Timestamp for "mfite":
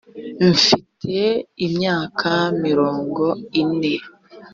0.51-1.19